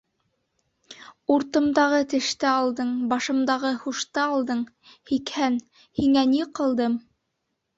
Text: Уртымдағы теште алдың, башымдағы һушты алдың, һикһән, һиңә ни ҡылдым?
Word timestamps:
Уртымдағы 1.33 1.99
теште 2.13 2.49
алдың, 2.51 2.95
башымдағы 3.11 3.73
һушты 3.83 4.25
алдың, 4.25 4.65
һикһән, 5.13 5.61
һиңә 6.01 6.25
ни 6.33 6.45
ҡылдым? 6.63 6.99